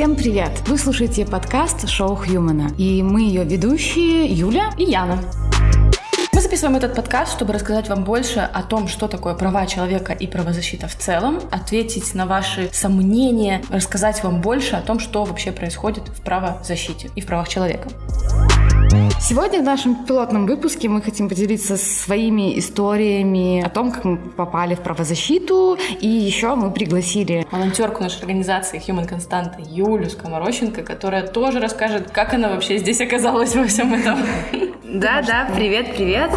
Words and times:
Всем 0.00 0.16
привет! 0.16 0.62
Вы 0.66 0.78
слушаете 0.78 1.26
подкаст 1.26 1.86
«Шоу 1.86 2.16
Хьюмана». 2.16 2.70
И 2.78 3.02
мы 3.02 3.20
ее 3.20 3.44
ведущие 3.44 4.24
Юля 4.24 4.70
и 4.78 4.84
Яна. 4.84 5.18
Мы 6.32 6.40
записываем 6.40 6.78
этот 6.78 6.94
подкаст, 6.94 7.32
чтобы 7.32 7.52
рассказать 7.52 7.90
вам 7.90 8.04
больше 8.04 8.40
о 8.40 8.62
том, 8.62 8.88
что 8.88 9.08
такое 9.08 9.34
права 9.34 9.66
человека 9.66 10.14
и 10.14 10.26
правозащита 10.26 10.88
в 10.88 10.96
целом, 10.96 11.38
ответить 11.50 12.14
на 12.14 12.24
ваши 12.24 12.70
сомнения, 12.72 13.62
рассказать 13.68 14.24
вам 14.24 14.40
больше 14.40 14.76
о 14.76 14.80
том, 14.80 15.00
что 15.00 15.22
вообще 15.24 15.52
происходит 15.52 16.08
в 16.08 16.22
правозащите 16.22 17.10
и 17.14 17.20
в 17.20 17.26
правах 17.26 17.50
человека. 17.50 17.90
Сегодня 19.20 19.60
в 19.60 19.62
нашем 19.62 20.04
пилотном 20.04 20.46
выпуске 20.46 20.88
мы 20.88 21.00
хотим 21.00 21.28
поделиться 21.28 21.76
своими 21.76 22.58
историями 22.58 23.62
о 23.62 23.68
том, 23.68 23.92
как 23.92 24.04
мы 24.04 24.16
попали 24.16 24.74
в 24.74 24.80
правозащиту, 24.80 25.78
и 26.00 26.08
еще 26.08 26.56
мы 26.56 26.72
пригласили 26.72 27.46
волонтерку 27.52 28.02
нашей 28.02 28.20
организации 28.20 28.82
Human 28.84 29.08
Constant 29.08 29.54
Юлю 29.68 30.10
Скоморощенко, 30.10 30.82
которая 30.82 31.26
тоже 31.26 31.60
расскажет, 31.60 32.10
как 32.10 32.34
она 32.34 32.48
вообще 32.48 32.78
здесь 32.78 33.00
оказалась 33.00 33.54
во 33.54 33.64
всем 33.66 33.94
этом. 33.94 34.18
Да, 34.82 35.22
да, 35.22 35.48
привет, 35.54 35.94
привет. 35.94 36.30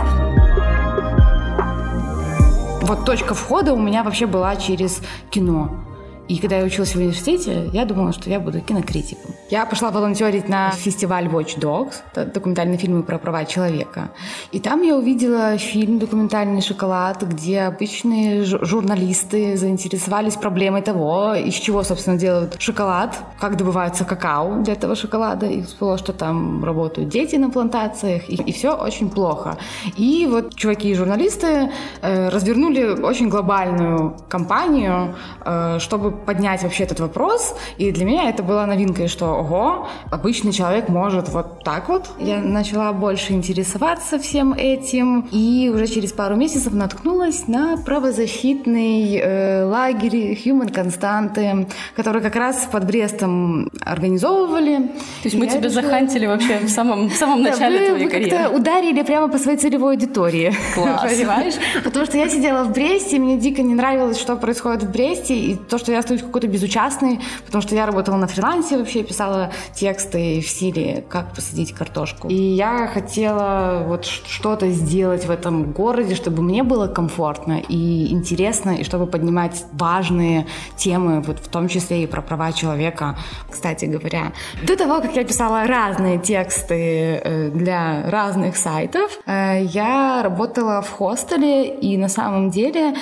Вот 2.83 3.05
точка 3.05 3.33
входа 3.33 3.73
у 3.73 3.79
меня 3.79 4.03
вообще 4.03 4.27
была 4.27 4.55
через 4.57 5.01
кино. 5.31 5.92
И 6.27 6.37
когда 6.37 6.57
я 6.57 6.63
училась 6.63 6.93
в 6.93 6.97
университете, 6.97 7.69
я 7.73 7.85
думала, 7.85 8.13
что 8.13 8.29
я 8.29 8.39
буду 8.39 8.61
кинокритиком. 8.61 9.31
Я 9.49 9.65
пошла 9.65 9.91
волонтерить 9.91 10.47
на 10.47 10.71
фестиваль 10.71 11.25
Watch 11.25 11.59
Dogs, 11.59 11.93
документальные 12.33 12.77
фильмы 12.77 13.03
про 13.03 13.17
права 13.17 13.45
человека. 13.45 14.11
И 14.51 14.59
там 14.59 14.81
я 14.83 14.95
увидела 14.95 15.57
фильм 15.57 15.99
«Документальный 15.99 16.61
шоколад», 16.61 17.23
где 17.23 17.61
обычные 17.61 18.43
журналисты 18.43 19.57
заинтересовались 19.57 20.35
проблемой 20.35 20.81
того, 20.81 21.33
из 21.35 21.55
чего, 21.55 21.83
собственно, 21.83 22.17
делают 22.17 22.55
шоколад, 22.59 23.17
как 23.39 23.57
добывается 23.57 24.05
какао 24.05 24.61
для 24.63 24.73
этого 24.73 24.95
шоколада. 24.95 25.45
И 25.45 25.61
всплыло, 25.61 25.97
что 25.97 26.13
там 26.13 26.63
работают 26.63 27.09
дети 27.09 27.35
на 27.35 27.49
плантациях, 27.49 28.29
и, 28.29 28.35
и 28.35 28.51
все 28.53 28.75
очень 28.75 29.09
плохо. 29.09 29.57
И 29.97 30.27
вот 30.29 30.55
чуваки 30.55 30.89
и 30.89 30.95
журналисты 30.95 31.69
э, 32.01 32.29
развернули 32.29 33.01
очень 33.01 33.29
глобальную 33.29 34.15
кампанию, 34.29 35.15
э, 35.45 35.79
чтобы 35.79 36.12
поднять 36.25 36.63
вообще 36.63 36.83
этот 36.83 36.99
вопрос. 36.99 37.55
И 37.77 37.91
для 37.91 38.05
меня 38.05 38.29
это 38.29 38.43
была 38.43 38.65
новинкой, 38.65 39.07
что, 39.07 39.27
ого, 39.27 39.87
обычный 40.11 40.51
человек 40.51 40.89
может 40.89 41.29
вот 41.29 41.63
так 41.63 41.89
вот. 41.89 42.09
Я 42.19 42.39
начала 42.39 42.93
больше 42.93 43.33
интересоваться 43.33 44.19
всем 44.19 44.53
этим. 44.53 45.27
И 45.31 45.71
уже 45.73 45.87
через 45.87 46.11
пару 46.11 46.35
месяцев 46.35 46.73
наткнулась 46.73 47.47
на 47.47 47.77
правозащитный 47.77 49.17
э, 49.17 49.65
лагерь 49.65 50.39
Human 50.45 50.71
Константы, 50.71 51.67
который 51.95 52.21
как 52.21 52.35
раз 52.35 52.67
под 52.71 52.85
Брестом 52.85 53.69
организовывали. 53.81 54.77
То 54.77 55.25
есть 55.25 55.35
мы 55.35 55.47
тебя 55.47 55.61
решила... 55.61 55.81
захантили 55.81 56.25
вообще 56.25 56.59
в 56.59 56.69
самом, 56.69 57.09
в 57.09 57.15
самом 57.15 57.43
начале 57.43 57.79
да, 57.79 57.85
твоей 57.87 58.07
карьеры. 58.07 58.55
ударили 58.55 59.01
прямо 59.03 59.27
по 59.27 59.37
своей 59.37 59.57
целевой 59.57 59.93
аудитории. 59.93 60.53
Класс. 60.75 61.01
Понимаешь? 61.11 61.53
Потому 61.83 62.05
что 62.05 62.17
я 62.17 62.29
сидела 62.29 62.63
в 62.63 62.71
Бресте, 62.71 63.19
мне 63.19 63.37
дико 63.37 63.61
не 63.61 63.73
нравилось, 63.73 64.19
что 64.19 64.35
происходит 64.35 64.83
в 64.83 64.91
Бресте, 64.91 65.35
и 65.35 65.55
то, 65.55 65.77
что 65.77 65.91
я 65.91 66.01
остаюсь 66.03 66.21
какой-то 66.21 66.47
безучастный, 66.47 67.19
потому 67.45 67.61
что 67.61 67.75
я 67.75 67.85
работала 67.85 68.17
на 68.17 68.27
фрилансе 68.27 68.77
вообще, 68.77 69.03
писала 69.03 69.51
тексты 69.73 70.41
в 70.41 70.47
стиле 70.47 71.03
«Как 71.09 71.33
посадить 71.33 71.73
картошку». 71.73 72.27
И 72.27 72.35
я 72.35 72.87
хотела 72.87 73.83
вот 73.87 74.05
что-то 74.05 74.69
сделать 74.69 75.25
в 75.25 75.31
этом 75.31 75.71
городе, 75.71 76.15
чтобы 76.15 76.41
мне 76.43 76.63
было 76.63 76.87
комфортно 76.87 77.61
и 77.67 78.11
интересно, 78.11 78.71
и 78.71 78.83
чтобы 78.83 79.07
поднимать 79.07 79.63
важные 79.73 80.45
темы, 80.77 81.21
вот 81.21 81.39
в 81.39 81.47
том 81.47 81.67
числе 81.67 82.03
и 82.03 82.07
про 82.07 82.21
права 82.21 82.51
человека. 82.51 83.17
Кстати 83.49 83.85
говоря, 83.85 84.33
до 84.63 84.75
того, 84.75 85.01
как 85.01 85.15
я 85.15 85.23
писала 85.23 85.65
разные 85.65 86.19
тексты 86.19 87.21
э, 87.23 87.49
для 87.49 88.09
разных 88.09 88.57
сайтов, 88.57 89.19
э, 89.25 89.63
я 89.63 90.21
работала 90.23 90.81
в 90.81 90.89
хостеле, 90.89 91.73
и 91.75 91.97
на 91.97 92.09
самом 92.09 92.49
деле 92.49 92.93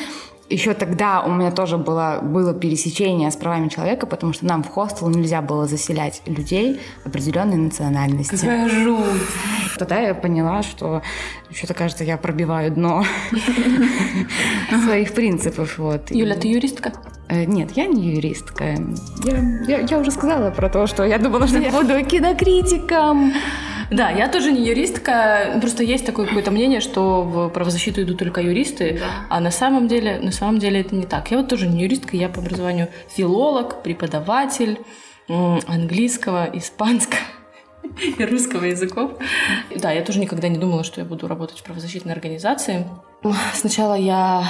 еще 0.51 0.73
тогда 0.73 1.21
у 1.21 1.31
меня 1.31 1.51
тоже 1.51 1.77
было, 1.77 2.19
было 2.21 2.53
пересечение 2.53 3.31
с 3.31 3.35
правами 3.35 3.69
человека, 3.69 4.05
потому 4.05 4.33
что 4.33 4.45
нам 4.45 4.63
в 4.63 4.67
хостел 4.67 5.09
нельзя 5.09 5.41
было 5.41 5.65
заселять 5.65 6.21
людей 6.25 6.79
определенной 7.05 7.57
национальности. 7.57 8.35
Какая 8.35 8.69
жуть! 8.69 9.21
Тогда 9.77 9.99
я 9.99 10.13
поняла, 10.13 10.61
что 10.61 11.01
что-то 11.51 11.73
кажется, 11.73 12.03
я 12.03 12.17
пробиваю 12.17 12.71
дно 12.71 13.03
своих 14.83 15.13
принципов. 15.13 15.77
Вот. 15.77 16.11
Юля, 16.11 16.35
ты 16.35 16.49
юристка? 16.49 16.93
Э, 17.29 17.45
нет, 17.45 17.71
я 17.75 17.85
не 17.87 18.15
юристка. 18.15 18.75
Я, 19.23 19.37
я, 19.67 19.79
я 19.79 19.99
уже 19.99 20.11
сказала 20.11 20.51
про 20.51 20.69
то, 20.69 20.85
что 20.87 21.03
я 21.03 21.17
думала, 21.17 21.47
что 21.47 21.59
я 21.59 21.71
буду 21.71 22.03
кинокритиком. 22.05 23.33
Да, 23.91 24.09
я 24.09 24.29
тоже 24.29 24.51
не 24.53 24.65
юристка. 24.65 25.57
Просто 25.59 25.83
есть 25.83 26.05
такое 26.05 26.25
какое-то 26.25 26.49
мнение, 26.49 26.79
что 26.79 27.23
в 27.23 27.49
правозащиту 27.49 28.01
идут 28.01 28.19
только 28.19 28.41
юристы, 28.41 28.99
да. 28.99 29.25
а 29.29 29.39
на 29.41 29.51
самом 29.51 29.89
деле, 29.89 30.17
на 30.19 30.31
самом 30.31 30.59
деле 30.59 30.79
это 30.79 30.95
не 30.95 31.05
так. 31.05 31.29
Я 31.29 31.37
вот 31.37 31.49
тоже 31.49 31.67
не 31.67 31.81
юристка, 31.83 32.15
я 32.15 32.29
по 32.29 32.39
образованию 32.39 32.87
филолог, 33.09 33.83
преподаватель 33.83 34.79
английского, 35.27 36.49
испанского 36.53 37.19
и 38.17 38.23
русского 38.23 38.63
языков. 38.63 39.11
Да, 39.75 39.91
я 39.91 40.03
тоже 40.03 40.19
никогда 40.19 40.47
не 40.47 40.57
думала, 40.57 40.85
что 40.85 41.01
я 41.01 41.05
буду 41.05 41.27
работать 41.27 41.59
в 41.59 41.63
правозащитной 41.63 42.13
организации. 42.13 42.87
Сначала 43.53 43.95
я 43.95 44.43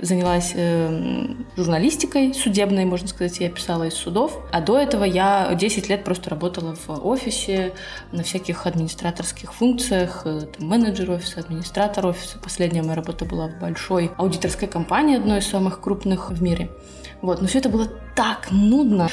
занялась 0.00 0.52
э, 0.54 1.26
журналистикой 1.56 2.34
судебной, 2.34 2.84
можно 2.84 3.08
сказать, 3.08 3.40
я 3.40 3.50
писала 3.50 3.84
из 3.84 3.94
судов. 3.94 4.40
А 4.52 4.60
до 4.60 4.78
этого 4.78 5.04
я 5.04 5.52
10 5.54 5.88
лет 5.88 6.04
просто 6.04 6.30
работала 6.30 6.74
в 6.74 7.06
офисе 7.06 7.74
на 8.12 8.22
всяких 8.22 8.66
администраторских 8.66 9.52
функциях, 9.52 10.22
э, 10.24 10.42
там, 10.56 10.68
менеджер 10.68 11.10
офиса, 11.10 11.40
администратор 11.40 12.06
офиса. 12.06 12.38
Последняя 12.42 12.82
моя 12.82 12.94
работа 12.94 13.24
была 13.24 13.48
в 13.48 13.58
большой 13.58 14.10
аудиторской 14.16 14.68
компании, 14.68 15.16
одной 15.16 15.38
из 15.38 15.46
самых 15.46 15.80
крупных 15.80 16.30
в 16.30 16.42
мире. 16.42 16.70
Вот. 17.22 17.40
Но 17.40 17.46
все 17.46 17.58
это 17.58 17.68
было 17.68 17.88
так 18.14 18.48
нудно. 18.50 19.08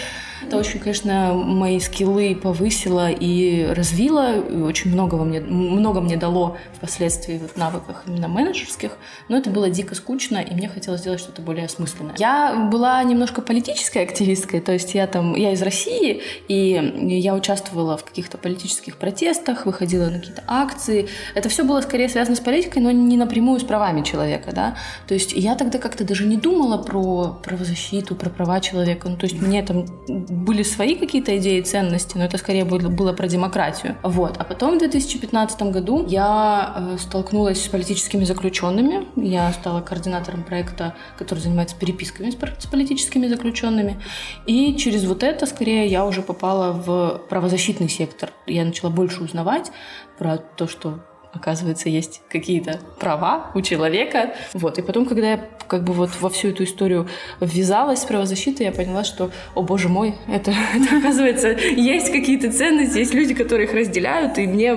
Это 0.45 0.57
очень, 0.57 0.79
конечно, 0.79 1.33
мои 1.33 1.79
скиллы 1.79 2.35
повысило 2.35 3.09
и 3.09 3.65
развило, 3.65 4.37
и 4.37 4.57
очень 4.57 4.91
много, 4.91 5.17
мне, 5.17 5.39
много 5.39 6.01
мне 6.01 6.17
дало 6.17 6.57
впоследствии 6.75 7.39
в 7.39 7.57
навыках 7.57 8.03
именно 8.05 8.27
менеджерских, 8.27 8.97
но 9.27 9.37
это 9.37 9.49
было 9.49 9.69
дико 9.69 9.95
скучно, 9.95 10.37
и 10.37 10.53
мне 10.53 10.69
хотелось 10.69 11.01
сделать 11.01 11.19
что-то 11.19 11.41
более 11.41 11.65
осмысленное. 11.65 12.15
Я 12.17 12.69
была 12.71 13.01
немножко 13.03 13.41
политической 13.41 14.03
активисткой, 14.03 14.59
то 14.59 14.71
есть 14.71 14.93
я 14.93 15.07
там, 15.07 15.35
я 15.35 15.51
из 15.53 15.61
России, 15.61 16.21
и 16.47 17.17
я 17.21 17.33
участвовала 17.33 17.97
в 17.97 18.03
каких-то 18.03 18.37
политических 18.37 18.97
протестах, 18.97 19.65
выходила 19.65 20.09
на 20.09 20.19
какие-то 20.19 20.43
акции. 20.47 21.07
Это 21.33 21.49
все 21.49 21.63
было 21.63 21.81
скорее 21.81 22.09
связано 22.09 22.35
с 22.35 22.39
политикой, 22.39 22.79
но 22.79 22.91
не 22.91 23.17
напрямую 23.17 23.59
с 23.59 23.63
правами 23.63 24.03
человека, 24.03 24.51
да. 24.53 24.75
То 25.07 25.15
есть 25.15 25.33
я 25.33 25.55
тогда 25.55 25.79
как-то 25.79 26.03
даже 26.03 26.25
не 26.25 26.37
думала 26.37 26.77
про 26.77 27.39
правозащиту, 27.43 27.94
про 28.15 28.29
права 28.29 28.59
человека. 28.59 29.09
Ну, 29.09 29.17
то 29.17 29.25
есть 29.25 29.41
мне 29.41 29.63
там 29.63 29.85
были 30.07 30.63
свои 30.63 30.95
какие-то 30.95 31.37
идеи 31.37 31.59
и 31.59 31.61
ценности, 31.61 32.17
но 32.17 32.25
это 32.25 32.37
скорее 32.37 32.65
было, 32.65 32.89
было 32.89 33.13
про 33.13 33.27
демократию. 33.27 33.97
Вот. 34.03 34.35
А 34.37 34.43
потом 34.43 34.75
в 34.75 34.79
2015 34.79 35.61
году 35.63 36.05
я 36.07 36.73
э, 36.75 36.97
столкнулась 36.99 37.63
с 37.63 37.67
политическими 37.67 38.23
заключенными. 38.23 39.07
Я 39.15 39.51
стала 39.53 39.81
координатором 39.81 40.43
проекта, 40.43 40.95
который 41.17 41.39
занимается 41.39 41.75
переписками 41.75 42.31
с 42.31 42.65
политическими 42.65 43.27
заключенными. 43.27 43.99
И 44.45 44.75
через 44.75 45.05
вот 45.05 45.23
это, 45.23 45.45
скорее, 45.45 45.87
я 45.87 46.05
уже 46.05 46.21
попала 46.21 46.71
в 46.73 47.21
правозащитный 47.29 47.89
сектор. 47.89 48.31
Я 48.47 48.65
начала 48.65 48.89
больше 48.89 49.23
узнавать 49.23 49.71
про 50.17 50.37
то, 50.37 50.67
что 50.67 50.99
оказывается, 51.35 51.89
есть 51.89 52.21
какие-то 52.29 52.79
права 52.99 53.51
у 53.53 53.61
человека. 53.61 54.33
Вот. 54.53 54.77
И 54.79 54.81
потом, 54.81 55.05
когда 55.05 55.31
я 55.31 55.49
как 55.67 55.83
бы 55.83 55.93
вот 55.93 56.09
во 56.19 56.29
всю 56.29 56.49
эту 56.49 56.63
историю 56.63 57.07
ввязалась 57.39 58.01
с 58.01 58.05
правозащитой, 58.05 58.67
я 58.67 58.71
поняла, 58.71 59.03
что, 59.03 59.31
о 59.53 59.61
боже 59.61 59.89
мой, 59.89 60.15
это, 60.27 60.51
это 60.73 60.97
оказывается, 60.97 61.49
есть 61.49 62.11
какие-то 62.11 62.51
ценности, 62.51 62.99
есть 62.99 63.13
люди, 63.13 63.33
которые 63.33 63.67
их 63.67 63.73
разделяют, 63.73 64.37
и 64.37 64.47
мне 64.47 64.75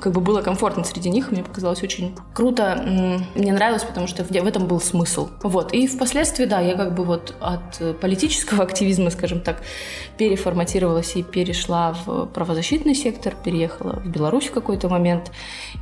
как 0.00 0.12
бы 0.12 0.20
было 0.20 0.42
комфортно 0.42 0.84
среди 0.84 1.10
них, 1.10 1.30
мне 1.30 1.42
показалось 1.42 1.82
очень 1.82 2.14
круто, 2.34 2.82
мне 3.34 3.52
нравилось, 3.52 3.84
потому 3.84 4.06
что 4.06 4.24
в 4.24 4.30
этом 4.30 4.66
был 4.66 4.80
смысл. 4.80 5.28
Вот. 5.42 5.72
И 5.72 5.86
впоследствии, 5.86 6.44
да, 6.44 6.60
я 6.60 6.74
как 6.74 6.94
бы 6.94 7.04
вот 7.04 7.34
от 7.40 8.00
политического 8.00 8.62
активизма, 8.64 9.10
скажем 9.10 9.40
так, 9.40 9.62
переформатировалась 10.18 11.16
и 11.16 11.22
перешла 11.22 11.94
в 12.04 12.26
правозащитный 12.26 12.94
сектор, 12.94 13.34
переехала 13.44 14.00
в 14.00 14.08
Беларусь 14.08 14.46
в 14.46 14.52
какой-то 14.52 14.88
момент, 14.88 15.30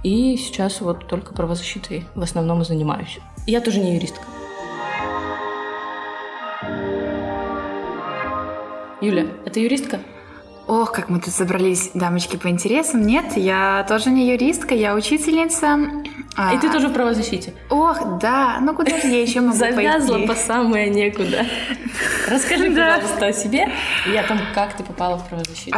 и 0.02 0.36
сейчас 0.36 0.80
вот 0.80 1.06
только 1.06 1.34
правозащитой 1.34 2.04
в 2.14 2.22
основном 2.22 2.62
и 2.62 2.64
занимаюсь. 2.64 3.18
Я 3.46 3.60
тоже 3.60 3.80
не 3.80 3.94
юристка. 3.94 4.22
Юля, 9.00 9.26
это 9.44 9.60
юристка? 9.60 10.00
Ох, 10.66 10.92
как 10.92 11.10
мы 11.10 11.20
тут 11.20 11.34
собрались, 11.34 11.90
дамочки, 11.92 12.36
по 12.36 12.48
интересам. 12.48 13.02
Нет, 13.02 13.36
я 13.36 13.84
тоже 13.86 14.10
не 14.10 14.30
юристка, 14.30 14.74
я 14.74 14.94
учительница. 14.94 15.78
А, 16.36 16.54
и 16.54 16.58
ты 16.58 16.70
тоже 16.70 16.88
в 16.88 16.92
правозащите. 16.92 17.54
Ох, 17.68 18.18
да. 18.18 18.58
Ну 18.60 18.74
куда 18.74 18.98
же 18.98 19.08
я 19.08 19.22
еще 19.22 19.40
могу 19.40 19.56
Завязла 19.56 20.14
пойти? 20.14 20.26
по 20.26 20.34
самое 20.34 20.88
некуда. 20.88 21.44
Расскажи, 22.28 22.70
пожалуйста, 22.70 23.26
о 23.26 23.32
себе. 23.32 23.70
Я 24.12 24.22
там, 24.22 24.40
как 24.54 24.74
ты 24.74 24.82
попала 24.82 25.18
в 25.18 25.28
правозащиту? 25.28 25.76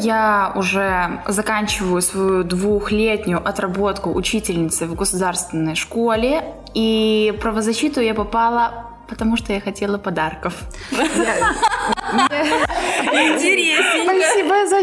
Я 0.00 0.52
уже 0.54 1.22
заканчиваю 1.26 2.00
свою 2.00 2.44
двухлетнюю 2.44 3.46
отработку 3.46 4.12
учительницы 4.12 4.86
в 4.86 4.94
государственной 4.94 5.74
школе. 5.74 6.44
И 6.72 7.36
правозащиту 7.40 8.00
я 8.00 8.14
попала 8.14 8.86
потому 9.10 9.36
что 9.36 9.52
я 9.52 9.60
хотела 9.60 9.98
подарков. 9.98 10.54
Интересненько. 10.92 12.39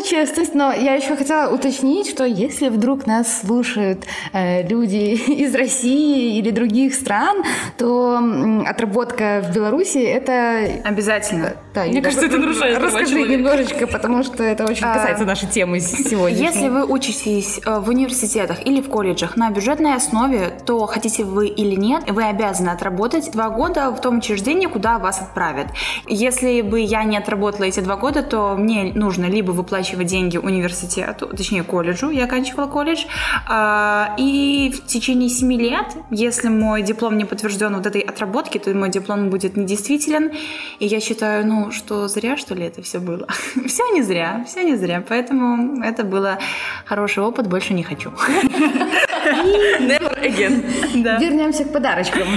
Честность, 0.10 0.54
но 0.56 0.72
я 0.72 0.94
еще 0.94 1.18
хотела 1.18 1.54
уточнить, 1.54 2.10
что 2.10 2.24
если 2.24 2.70
вдруг 2.70 3.06
нас 3.08 3.42
слушают 3.42 4.06
э, 4.32 4.66
люди 4.66 5.16
из 5.44 5.54
России 5.54 6.38
или 6.38 6.50
других 6.52 6.96
стран, 6.96 7.44
то 7.78 8.18
отработка 8.66 9.44
в 9.46 9.54
Беларуси 9.54 9.98
это... 9.98 10.82
Обязательно. 10.86 11.58
Да, 11.78 11.86
Мне 11.86 12.02
кажется, 12.02 12.26
это 12.26 12.38
нарушает 12.38 12.80
Расскажи 12.80 13.12
человека. 13.12 13.34
немножечко, 13.34 13.86
потому 13.86 14.24
что 14.24 14.44
это 14.44 14.66
очень 14.66 14.84
А, 14.84 14.96
касается 14.96 15.26
нашей 15.26 15.48
темы 15.48 15.80
сегодня. 15.80 16.36
Если 16.36 16.70
вы 16.70 16.84
учитесь 16.84 17.60
э, 17.64 17.80
в 17.80 17.90
университетах 17.90 18.66
или 18.66 18.82
в 18.82 18.90
колледжах 18.90 19.38
на 19.38 19.52
бюджетной 19.52 19.94
основе, 19.94 20.58
то 20.66 20.88
хотите 20.88 21.24
вы 21.24 21.48
или 21.48 21.76
нет, 21.76 22.10
вы 22.10 22.24
обязаны 22.24 22.70
отработать 22.70 23.32
два 23.32 23.52
года 23.52 23.92
в 23.92 24.02
том 24.02 24.18
учреждении, 24.18 24.66
куда 24.66 24.98
вас 24.98 25.22
отправят. 25.22 25.68
Если 26.08 26.62
бы 26.62 26.80
я 26.80 27.04
не 27.04 27.16
отработала 27.16 27.66
эти 27.66 27.80
два 27.80 27.96
года, 27.96 28.24
то 28.24 28.56
мне 28.58 28.92
нужно 28.96 29.26
либо 29.26 29.52
выплачивать 29.52 30.08
деньги 30.08 30.38
университету, 30.38 31.28
точнее 31.28 31.62
колледжу, 31.62 32.10
я 32.10 32.24
оканчивала 32.24 32.66
колледж, 32.66 33.06
а, 33.48 34.16
и 34.18 34.74
в 34.76 34.88
течение 34.88 35.30
семи 35.30 35.60
лет, 35.60 35.86
если 36.10 36.48
мой 36.50 36.82
диплом 36.82 37.20
не 37.20 37.26
подтвержден 37.26 37.76
вот 37.76 37.86
этой 37.86 38.02
отработки, 38.02 38.58
то 38.58 38.74
мой 38.74 38.90
диплом 38.90 39.30
будет 39.30 39.58
недействителен, 39.58 40.32
и 40.80 40.88
я 40.88 41.00
считаю, 41.00 41.46
ну, 41.46 41.67
что 41.72 42.08
зря, 42.08 42.38
что 42.38 42.56
ли, 42.56 42.66
это 42.66 42.82
все 42.82 43.00
было. 43.00 43.28
Все 43.68 43.84
не 43.94 44.02
зря, 44.02 44.44
все 44.48 44.64
не 44.64 44.76
зря, 44.76 45.04
поэтому 45.08 45.84
это 45.84 46.04
было 46.04 46.40
хороший 46.86 47.24
опыт, 47.24 47.48
больше 47.48 47.74
не 47.74 47.84
хочу. 47.84 48.12
Never 49.80 50.24
again. 50.24 51.04
Да. 51.04 51.18
Вернемся 51.18 51.66
к 51.66 51.72
подарочкам. 51.72 52.28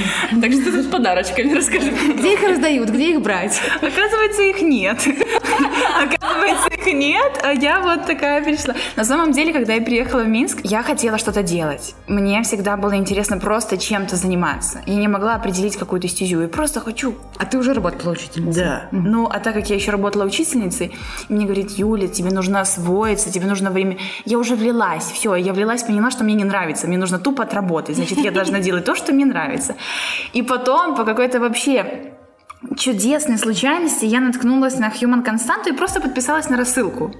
Так 0.41 0.53
что 0.53 0.73
ты 0.73 0.83
с 0.83 0.87
подарочками 0.87 1.55
расскажи. 1.55 1.91
Где 1.91 2.35
их 2.35 2.43
раздают, 2.43 2.91
где 2.91 3.13
их 3.13 3.23
брать? 3.23 3.61
Оказывается, 3.77 4.43
их 4.43 4.63
нет. 4.63 4.99
Оказывается, 6.03 6.69
их 6.69 6.87
нет, 6.93 7.41
а 7.43 7.53
я 7.53 7.81
вот 7.81 8.07
такая 8.07 8.43
пришла. 8.43 8.75
На 8.97 9.05
самом 9.05 9.33
деле, 9.33 9.53
когда 9.53 9.75
я 9.75 9.83
приехала 9.83 10.23
в 10.23 10.29
Минск, 10.29 10.59
я 10.65 10.83
хотела 10.83 11.19
что-то 11.19 11.43
делать. 11.43 11.95
Мне 12.09 12.43
всегда 12.43 12.77
было 12.77 12.97
интересно 12.97 13.39
просто 13.39 13.77
чем-то 13.79 14.17
заниматься. 14.17 14.83
Я 14.87 14.97
не 14.97 15.09
могла 15.09 15.35
определить 15.35 15.77
какую-то 15.77 16.09
стезю. 16.09 16.41
Я 16.41 16.49
просто 16.49 16.81
хочу 16.81 17.15
А 17.39 17.45
ты 17.45 17.59
уже 17.59 17.73
работала 17.73 18.13
учительницей? 18.13 18.63
Да. 18.63 18.89
Ну, 18.91 19.27
а 19.27 19.39
так 19.41 19.55
как 19.55 19.71
я 19.71 19.77
еще 19.77 19.91
работала 19.91 20.25
учительницей, 20.25 20.95
мне 21.29 21.45
говорит, 21.45 21.71
Юля, 21.71 22.09
тебе 22.09 22.31
нужно 22.31 22.61
освоиться, 22.61 23.33
тебе 23.33 23.47
нужно 23.47 23.71
время. 23.71 23.99
Я 24.25 24.39
уже 24.39 24.57
влилась, 24.57 25.05
все, 25.05 25.35
я 25.35 25.53
влилась, 25.53 25.83
поняла, 25.83 26.11
что 26.11 26.25
мне 26.25 26.35
не 26.35 26.45
нравится, 26.45 26.80
мне 26.87 26.99
нужно 26.99 27.19
тупо 27.19 27.45
отработать, 27.45 27.97
значит, 27.97 28.19
я 28.19 28.31
должна 28.31 28.61
делать 28.61 28.85
то, 28.85 28.95
что 28.95 29.13
мне 29.13 29.25
нравится. 29.25 29.77
И 30.33 30.43
потом 30.43 30.97
по 30.97 31.05
какой-то 31.05 31.41
вообще 31.41 32.15
чудесной 32.77 33.39
случайности 33.39 34.05
я 34.05 34.21
наткнулась 34.21 34.79
на 34.79 34.89
Human 34.89 35.23
Константу 35.23 35.71
и 35.71 35.77
просто 35.77 36.01
подписалась 36.01 36.49
на 36.49 36.57
рассылку. 36.57 37.15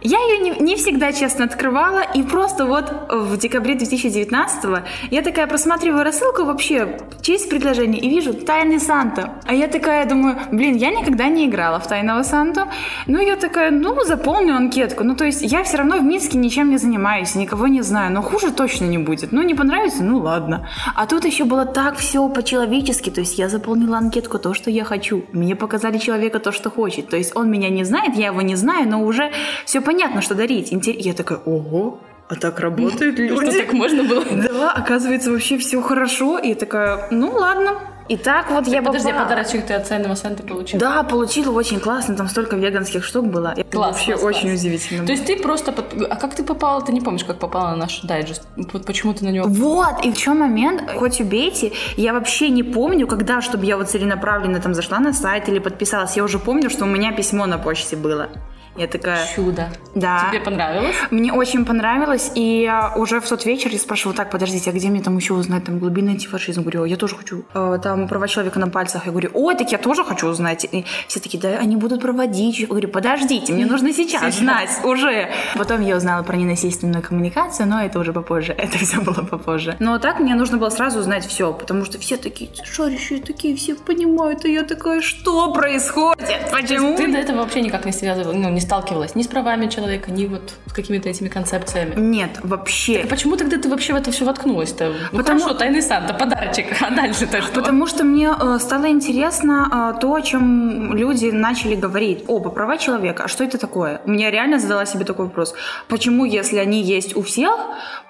Я 0.00 0.18
ее 0.18 0.38
не, 0.38 0.50
не 0.60 0.76
всегда 0.76 1.12
честно 1.12 1.44
открывала, 1.44 2.02
и 2.14 2.22
просто 2.22 2.66
вот 2.66 2.92
в 3.10 3.36
декабре 3.36 3.74
2019 3.74 4.82
я 5.10 5.22
такая 5.22 5.46
просматриваю 5.46 6.04
рассылку 6.04 6.44
вообще 6.44 6.98
через 7.20 7.42
предложение 7.42 8.00
и 8.00 8.08
вижу 8.08 8.32
«Тайный 8.32 8.78
Санта». 8.78 9.34
А 9.44 9.54
я 9.54 9.66
такая 9.66 10.08
думаю, 10.08 10.38
блин, 10.52 10.76
я 10.76 10.90
никогда 10.90 11.28
не 11.28 11.46
играла 11.46 11.80
в 11.80 11.86
«Тайного 11.86 12.22
Санту». 12.22 12.62
Ну, 13.06 13.20
я 13.20 13.36
такая, 13.36 13.70
ну, 13.70 14.04
заполню 14.04 14.54
анкетку. 14.54 15.04
Ну, 15.04 15.16
то 15.16 15.24
есть 15.24 15.42
я 15.42 15.64
все 15.64 15.78
равно 15.78 15.98
в 15.98 16.02
Минске 16.02 16.38
ничем 16.38 16.70
не 16.70 16.78
занимаюсь, 16.78 17.34
никого 17.34 17.66
не 17.66 17.82
знаю, 17.82 18.12
но 18.12 18.22
хуже 18.22 18.52
точно 18.52 18.84
не 18.84 18.98
будет. 18.98 19.32
Ну, 19.32 19.42
не 19.42 19.54
понравится, 19.54 20.04
ну, 20.04 20.18
ладно. 20.18 20.68
А 20.94 21.06
тут 21.06 21.24
еще 21.24 21.44
было 21.44 21.64
так 21.66 21.96
все 21.96 22.28
по-человечески, 22.28 23.10
то 23.10 23.20
есть 23.20 23.38
я 23.38 23.48
заполнила 23.48 23.98
анкетку 23.98 24.38
то, 24.38 24.54
что 24.54 24.70
я 24.70 24.84
хочу. 24.84 25.24
Мне 25.32 25.56
показали 25.56 25.98
человека 25.98 26.38
то, 26.38 26.52
что 26.52 26.70
хочет. 26.70 27.08
То 27.08 27.16
есть 27.16 27.34
он 27.34 27.50
меня 27.50 27.68
не 27.68 27.84
знает, 27.84 28.16
я 28.16 28.28
его 28.28 28.42
не 28.42 28.54
знаю, 28.54 28.88
но 28.88 29.02
уже 29.02 29.32
все 29.64 29.80
понятно, 29.88 30.20
что 30.20 30.34
дарить. 30.34 30.72
Интер- 30.72 30.96
Я 30.98 31.14
такая, 31.14 31.38
ого, 31.46 31.98
а 32.28 32.34
так 32.34 32.60
работают 32.60 33.14
Что 33.32 33.40
люди? 33.42 33.58
так 33.58 33.72
можно 33.72 34.02
было? 34.04 34.22
Да, 34.52 34.72
оказывается, 34.72 35.30
вообще 35.30 35.56
все 35.56 35.80
хорошо. 35.80 36.38
И 36.38 36.48
я 36.48 36.54
такая, 36.54 37.08
ну 37.10 37.32
ладно. 37.32 37.70
И 38.10 38.16
так 38.16 38.50
вот 38.50 38.66
я 38.68 38.80
Подожди, 38.82 39.08
попала. 39.08 39.24
подарочек 39.28 39.66
ты 39.66 39.74
от 39.74 39.86
ценного 39.86 40.14
Санта 40.14 40.42
получила? 40.42 40.80
Да, 40.80 41.02
получила 41.02 41.52
очень 41.58 41.78
классно, 41.80 42.14
там 42.16 42.28
столько 42.28 42.56
веганских 42.56 43.04
штук 43.04 43.26
было. 43.26 43.52
Это 43.56 43.70
Класс, 43.76 43.92
вообще 43.96 44.12
класс, 44.12 44.24
очень 44.24 44.48
класс. 44.48 44.60
удивительно. 44.60 45.06
То 45.06 45.12
есть 45.12 45.26
ты 45.26 45.36
просто... 45.36 45.72
под- 45.72 46.02
А 46.10 46.16
как 46.16 46.34
ты 46.34 46.42
попала? 46.42 46.80
Ты 46.82 46.92
не 46.92 47.00
помнишь, 47.02 47.24
как 47.24 47.38
попала 47.38 47.70
на 47.70 47.76
наш 47.76 48.00
дайджест? 48.02 48.42
Вот 48.72 48.84
почему 48.86 49.12
ты 49.12 49.24
на 49.26 49.30
него... 49.30 49.46
Вот, 49.48 50.04
и 50.06 50.10
в 50.12 50.16
чем 50.16 50.38
момент, 50.38 50.82
хоть 50.98 51.20
убейте, 51.20 51.72
я 51.98 52.12
вообще 52.14 52.48
не 52.48 52.62
помню, 52.62 53.06
когда, 53.06 53.40
чтобы 53.42 53.66
я 53.66 53.76
вот 53.76 53.90
целенаправленно 53.90 54.58
там 54.60 54.72
зашла 54.74 55.00
на 55.00 55.12
сайт 55.12 55.48
или 55.50 55.58
подписалась. 55.58 56.16
Я 56.16 56.24
уже 56.24 56.38
помню, 56.38 56.70
что 56.70 56.84
у 56.84 56.88
меня 56.88 57.12
письмо 57.12 57.44
на 57.46 57.58
почте 57.58 57.96
было. 57.96 58.28
Я 58.78 58.86
такая... 58.86 59.26
Чудо. 59.34 59.68
Да. 59.94 60.28
Тебе 60.30 60.40
понравилось? 60.40 60.94
Мне 61.10 61.32
очень 61.32 61.64
понравилось, 61.64 62.30
и 62.34 62.62
я 62.62 62.92
уже 62.96 63.20
в 63.20 63.28
тот 63.28 63.44
вечер 63.44 63.70
я 63.72 63.78
спрашиваю, 63.78 64.14
так, 64.16 64.30
подождите, 64.30 64.70
а 64.70 64.72
где 64.72 64.88
мне 64.88 65.02
там 65.02 65.16
еще 65.16 65.34
узнать 65.34 65.64
там 65.64 65.78
глубинный 65.78 66.12
антифашизм? 66.12 66.62
Говорю, 66.62 66.84
я 66.84 66.96
тоже 66.96 67.16
хочу. 67.16 67.44
Э, 67.54 67.78
Там 67.82 68.08
права 68.08 68.28
человека 68.28 68.58
на 68.58 68.68
пальцах. 68.68 69.06
Я 69.06 69.10
говорю, 69.10 69.30
ой, 69.34 69.56
так 69.56 69.72
я 69.72 69.78
тоже 69.78 70.04
хочу 70.04 70.28
узнать. 70.28 70.66
И 70.70 70.84
все 71.08 71.20
такие, 71.20 71.40
да, 71.40 71.58
они 71.58 71.76
будут 71.76 72.00
проводить. 72.00 72.60
Я 72.60 72.66
говорю, 72.68 72.88
подождите, 72.88 73.52
мне 73.52 73.66
нужно 73.66 73.92
сейчас 73.92 74.36
знать 74.36 74.70
уже. 74.84 75.30
Потом 75.56 75.80
я 75.80 75.96
узнала 75.96 76.22
про 76.22 76.36
ненасильственную 76.36 77.02
коммуникацию, 77.02 77.68
но 77.68 77.82
это 77.82 77.98
уже 77.98 78.12
попозже. 78.12 78.52
Это 78.58 78.78
все 78.78 79.00
было 79.00 79.24
попозже. 79.24 79.76
Но 79.80 79.98
так 79.98 80.20
мне 80.20 80.34
нужно 80.34 80.58
было 80.58 80.70
сразу 80.70 81.00
узнать 81.00 81.26
все, 81.26 81.52
потому 81.52 81.84
что 81.84 81.98
все 81.98 82.16
такие 82.16 82.50
шарящие, 82.64 83.20
такие 83.20 83.56
все 83.56 83.74
понимают, 83.74 84.44
и 84.44 84.52
я 84.52 84.62
такая, 84.62 85.00
что 85.00 85.52
происходит? 85.52 86.28
Почему? 86.52 86.96
Ты 86.96 87.10
до 87.10 87.18
этого 87.18 87.38
вообще 87.38 87.60
никак 87.62 87.84
не 87.84 87.92
связывалась, 87.92 88.36
ну, 88.36 88.50
не 88.50 88.60
сталкивалась 88.68 89.14
ни 89.14 89.22
с 89.22 89.26
правами 89.28 89.66
человека, 89.68 90.10
ни 90.10 90.26
вот 90.26 90.52
с 90.66 90.72
какими-то 90.74 91.08
этими 91.08 91.28
концепциями. 91.28 91.94
Нет, 91.96 92.38
вообще. 92.42 93.06
Почему 93.08 93.36
тогда 93.36 93.56
ты 93.56 93.66
вообще 93.70 93.94
в 93.94 93.96
это 93.96 94.10
все 94.10 94.26
воткнулась-то? 94.26 94.92
Ну 95.10 95.18
Потому- 95.18 95.40
хорошо, 95.40 95.58
тайный 95.58 95.80
Санта, 95.80 96.12
подарочек, 96.12 96.66
а 96.82 96.90
дальше-то 96.90 97.40
что? 97.40 97.52
Потому 97.54 97.86
что 97.86 98.04
мне 98.04 98.28
э, 98.38 98.58
стало 98.60 98.90
интересно 98.90 99.94
э, 99.96 100.00
то, 100.00 100.14
о 100.14 100.20
чем 100.20 100.94
люди 100.94 101.30
начали 101.30 101.76
говорить. 101.76 102.24
Оба 102.26 102.50
права 102.50 102.76
человека. 102.76 103.24
А 103.24 103.28
что 103.28 103.42
это 103.42 103.56
такое? 103.56 104.02
У 104.04 104.10
меня 104.10 104.30
реально 104.30 104.58
задала 104.58 104.84
себе 104.84 105.06
такой 105.06 105.24
вопрос. 105.24 105.54
Почему, 105.88 106.26
если 106.26 106.58
они 106.58 106.82
есть 106.82 107.16
у 107.16 107.22
всех, 107.22 107.54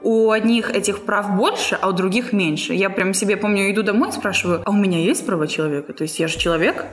у 0.00 0.32
одних 0.32 0.71
этих 0.71 1.04
прав 1.04 1.37
больше, 1.37 1.78
а 1.80 1.88
у 1.88 1.92
других 1.92 2.32
меньше? 2.32 2.75
Я 2.75 2.90
прям 2.90 3.14
себе 3.14 3.37
помню, 3.37 3.71
иду 3.71 3.85
домой 3.85 4.09
и 4.09 4.12
спрашиваю, 4.12 4.62
а 4.64 4.71
у 4.71 4.75
меня 4.75 4.99
есть 4.99 5.25
права 5.25 5.47
человека? 5.47 5.92
То 5.92 6.02
есть 6.02 6.18
я 6.18 6.26
же 6.26 6.37
человек? 6.37 6.85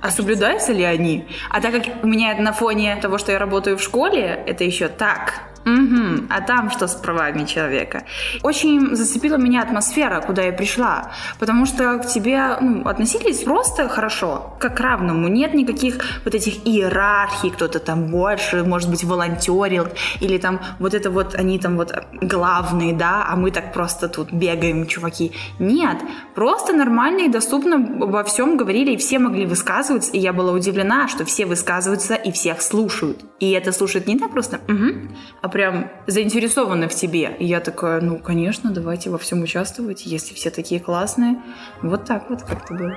А 0.00 0.10
соблюдаются 0.10 0.72
ли 0.72 0.84
они? 0.84 1.26
А 1.50 1.60
так 1.60 1.72
как 1.72 2.04
у 2.04 2.06
меня 2.06 2.34
на 2.36 2.52
фоне 2.52 2.96
того, 2.96 3.18
что 3.18 3.32
я 3.32 3.38
работаю 3.38 3.76
в 3.76 3.82
школе, 3.82 4.42
это 4.46 4.62
еще 4.62 4.88
так. 4.88 5.47
Мгм. 5.68 6.26
А 6.30 6.40
там 6.40 6.70
что 6.70 6.88
с 6.88 6.94
правами 6.94 7.44
человека? 7.44 8.04
Очень 8.42 8.96
зацепила 8.96 9.36
меня 9.36 9.62
атмосфера, 9.62 10.20
куда 10.20 10.42
я 10.42 10.52
пришла. 10.52 11.10
Потому 11.38 11.66
что 11.66 11.98
к 11.98 12.06
тебе 12.06 12.56
ну, 12.60 12.88
относились 12.88 13.42
просто 13.42 13.88
хорошо, 13.88 14.56
как 14.58 14.76
к 14.76 14.80
равному. 14.80 15.28
Нет 15.28 15.54
никаких 15.54 15.98
вот 16.24 16.34
этих 16.34 16.66
иерархий, 16.66 17.50
кто-то 17.50 17.80
там 17.80 18.06
больше, 18.06 18.64
может 18.64 18.88
быть, 18.88 19.04
волонтерил. 19.04 19.88
Или 20.20 20.38
там 20.38 20.60
вот 20.78 20.94
это 20.94 21.10
вот, 21.10 21.34
они 21.34 21.58
там 21.58 21.76
вот 21.76 21.92
главные, 22.22 22.94
да, 22.94 23.26
а 23.28 23.36
мы 23.36 23.50
так 23.50 23.72
просто 23.72 24.08
тут 24.08 24.32
бегаем, 24.32 24.86
чуваки. 24.86 25.32
Нет, 25.58 25.98
просто 26.34 26.72
нормально 26.72 27.22
и 27.22 27.28
доступно 27.28 27.76
обо 27.76 28.24
всем 28.24 28.56
говорили, 28.56 28.92
и 28.92 28.96
все 28.96 29.18
могли 29.18 29.44
высказываться. 29.44 30.12
И 30.12 30.18
я 30.18 30.32
была 30.32 30.52
удивлена, 30.52 31.08
что 31.08 31.24
все 31.24 31.44
высказываются 31.44 32.14
и 32.14 32.32
всех 32.32 32.62
слушают. 32.62 33.24
И 33.40 33.50
это 33.50 33.72
слушают 33.72 34.06
не 34.06 34.18
так 34.18 34.30
просто, 34.30 34.60
«Мгм», 34.66 35.16
а 35.42 35.48
прям 35.58 35.90
заинтересованы 36.06 36.88
в 36.88 36.94
тебе. 36.94 37.34
И 37.40 37.44
я 37.44 37.58
такая, 37.58 38.00
ну, 38.00 38.18
конечно, 38.18 38.70
давайте 38.70 39.10
во 39.10 39.18
всем 39.18 39.42
участвовать, 39.42 40.06
если 40.06 40.32
все 40.32 40.50
такие 40.50 40.78
классные. 40.78 41.34
Вот 41.82 42.04
так 42.04 42.30
вот 42.30 42.44
как-то 42.44 42.74
было. 42.74 42.96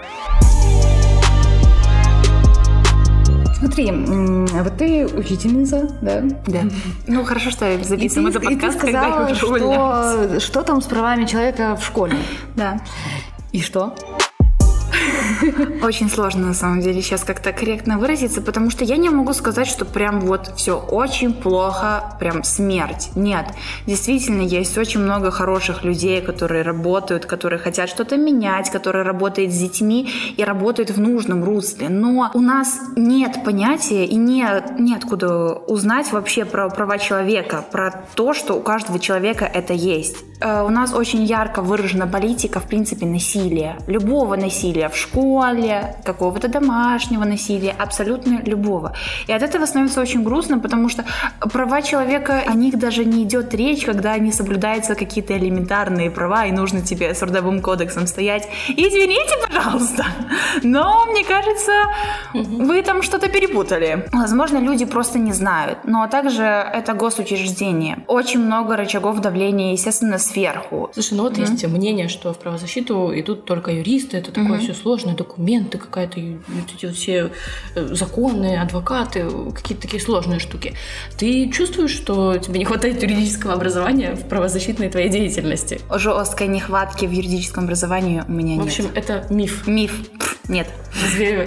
Смотри, 3.56 3.92
вот 3.92 4.78
ты 4.78 5.08
учительница, 5.08 5.90
да? 6.04 6.22
Да. 6.46 6.62
Ну, 7.08 7.24
хорошо, 7.24 7.50
что 7.50 7.68
И 7.68 7.82
записываем 7.82 8.32
ты, 8.32 8.38
это 8.38 8.46
и 8.46 8.56
ты 8.56 8.62
подкаст, 8.62 8.80
когда 8.80 9.08
я 9.08 9.12
сказала, 9.12 9.32
уже 9.32 9.46
увольняюсь. 9.48 10.44
что, 10.44 10.52
что 10.52 10.62
там 10.62 10.82
с 10.84 10.86
правами 10.86 11.26
человека 11.26 11.76
в 11.76 11.84
школе? 11.84 12.16
Да. 12.56 12.80
И 13.52 13.62
что? 13.62 13.96
Очень 15.84 16.10
сложно, 16.10 16.48
на 16.48 16.54
самом 16.54 16.82
деле, 16.82 17.02
сейчас 17.02 17.24
как-то 17.24 17.52
корректно 17.52 17.98
выразиться, 17.98 18.42
потому 18.42 18.70
что 18.70 18.84
я 18.84 18.98
не 18.98 19.10
могу 19.10 19.34
сказать, 19.34 19.68
что 19.68 19.86
прям 19.86 20.22
вот 20.22 20.52
все 20.56 20.78
очень 20.78 21.34
плохо, 21.34 22.16
прям 22.20 22.44
смерть. 22.44 23.10
Нет. 23.16 23.46
Действительно, 23.88 24.42
есть 24.42 24.78
очень 24.78 25.00
много 25.00 25.32
хороших 25.32 25.84
людей, 25.84 26.22
которые 26.22 26.64
работают, 26.64 27.26
которые 27.26 27.60
хотят 27.60 27.90
что-то 27.90 28.18
менять, 28.18 28.70
которые 28.70 29.04
работают 29.04 29.52
с 29.52 29.58
детьми 29.58 30.10
и 30.38 30.44
работают 30.44 30.92
в 30.92 31.00
нужном 31.00 31.44
русле. 31.44 31.90
Но 31.90 32.32
у 32.34 32.40
нас 32.40 32.80
нет 32.96 33.44
понятия 33.44 34.06
и 34.06 34.16
нет, 34.16 34.80
неоткуда 34.80 35.54
узнать 35.68 36.12
вообще 36.12 36.46
про 36.46 36.70
права 36.70 36.98
человека, 36.98 37.64
про 37.72 38.06
то, 38.16 38.34
что 38.34 38.54
у 38.56 38.62
каждого 38.62 39.00
человека 39.00 39.46
это 39.46 39.74
есть. 39.74 40.18
Э, 40.42 40.64
у 40.64 40.70
нас 40.70 40.94
очень 40.94 41.24
ярко 41.24 41.62
выражена 41.62 42.08
политика, 42.08 42.60
в 42.60 42.68
принципе, 42.68 43.06
насилия. 43.06 43.78
Любого 43.88 44.36
насилия 44.36 44.81
в 44.90 44.98
школе, 44.98 45.96
какого-то 46.04 46.48
домашнего 46.48 47.26
насилия, 47.26 47.76
абсолютно 47.78 48.42
любого. 48.46 48.94
И 49.28 49.34
от 49.34 49.42
этого 49.42 49.66
становится 49.66 50.02
очень 50.02 50.24
грустно, 50.24 50.60
потому 50.60 50.90
что 50.90 51.06
права 51.40 51.82
человека, 51.82 52.44
о 52.46 52.54
них 52.54 52.78
даже 52.78 53.06
не 53.06 53.24
идет 53.24 53.54
речь, 53.54 53.86
когда 53.86 54.18
не 54.18 54.32
соблюдаются 54.32 54.96
какие-то 54.96 55.38
элементарные 55.38 56.12
права, 56.12 56.46
и 56.46 56.52
нужно 56.52 56.82
тебе 56.82 57.14
с 57.14 57.20
трудовым 57.20 57.62
кодексом 57.62 58.08
стоять. 58.08 58.48
Извините, 58.70 59.36
пожалуйста, 59.48 60.06
но 60.64 61.06
мне 61.08 61.24
кажется, 61.24 61.72
вы 62.34 62.82
там 62.82 63.02
что-то 63.02 63.30
перепутали. 63.30 64.08
Возможно, 64.12 64.58
люди 64.58 64.86
просто 64.86 65.20
не 65.20 65.34
знают, 65.34 65.80
но 65.84 66.08
также 66.08 66.44
это 66.44 66.94
госучреждение. 66.94 68.04
Очень 68.08 68.46
много 68.46 68.76
рычагов 68.76 69.20
давления, 69.20 69.74
естественно, 69.74 70.18
сверху. 70.18 70.90
Слушай, 70.94 71.14
ну 71.16 71.24
вот 71.24 71.38
mm-hmm. 71.38 71.52
есть 71.52 71.68
мнение, 71.68 72.08
что 72.08 72.34
в 72.34 72.38
правозащиту 72.38 73.12
идут 73.20 73.46
только 73.46 73.72
юристы, 73.72 74.18
это 74.18 74.32
такое 74.32 74.58
mm-hmm. 74.58 74.60
все 74.60 74.71
сложное, 74.74 75.16
документы, 75.16 75.78
какая-то 75.78 76.20
эти 76.20 76.86
вот 76.86 76.96
все 76.96 77.32
э, 77.76 77.88
законы, 77.94 78.58
адвокаты, 78.58 79.30
какие-то 79.54 79.84
такие 79.84 80.02
сложные 80.02 80.40
штуки. 80.40 80.74
Ты 81.18 81.50
чувствуешь, 81.50 81.92
что 81.92 82.38
тебе 82.38 82.60
не 82.60 82.66
хватает 82.66 83.02
юридического 83.02 83.54
образования 83.54 84.16
в 84.16 84.28
правозащитной 84.28 84.90
твоей 84.90 85.10
деятельности? 85.10 85.80
Жесткой 85.94 86.48
нехватки 86.48 87.06
в 87.06 87.12
юридическом 87.12 87.66
образовании 87.66 88.24
у 88.28 88.32
меня 88.32 88.56
нет. 88.56 88.64
В 88.64 88.68
общем, 88.68 88.84
нет. 88.86 88.98
это 88.98 89.28
миф. 89.30 89.68
Миф. 89.68 89.94
Нет. 90.48 90.68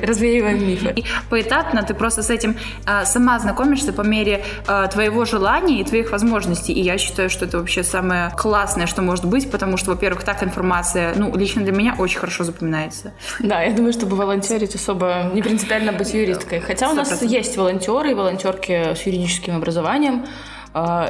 Развеиваем 0.02 0.66
мифы. 0.66 0.92
И 0.96 1.04
поэтапно 1.30 1.82
ты 1.82 1.94
просто 1.94 2.22
с 2.22 2.30
этим 2.30 2.56
а, 2.86 3.04
сама 3.04 3.38
знакомишься 3.38 3.92
по 3.92 4.02
мере 4.02 4.44
а, 4.66 4.86
твоего 4.86 5.24
желания 5.24 5.80
и 5.80 5.84
твоих 5.84 6.12
возможностей. 6.12 6.72
И 6.72 6.80
я 6.80 6.98
считаю, 6.98 7.28
что 7.28 7.44
это 7.44 7.58
вообще 7.58 7.82
самое 7.82 8.30
классное, 8.36 8.86
что 8.86 9.02
может 9.02 9.24
быть, 9.24 9.50
потому 9.50 9.76
что, 9.76 9.90
во-первых, 9.90 10.22
так 10.24 10.42
информация, 10.42 11.14
ну, 11.16 11.34
лично 11.36 11.62
для 11.62 11.72
меня 11.72 11.94
очень 11.98 12.18
хорошо 12.18 12.44
запоминается. 12.44 13.12
Да, 13.40 13.62
я 13.62 13.72
думаю, 13.72 13.92
чтобы 13.92 14.16
волонтерить 14.16 14.74
особо 14.74 15.30
не 15.34 15.42
принципиально 15.42 15.92
быть 15.92 16.14
юристкой. 16.14 16.60
Хотя 16.60 16.90
у 16.90 16.94
нас 16.94 17.22
есть 17.22 17.56
волонтеры 17.56 18.12
и 18.12 18.14
волонтерки 18.14 18.94
с 18.94 19.02
юридическим 19.06 19.56
образованием, 19.56 20.24